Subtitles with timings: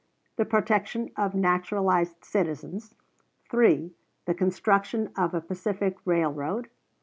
[0.37, 2.95] The protection of naturalized citizens.
[3.51, 3.93] 3.
[4.25, 6.71] The construction of a Pacific railroad.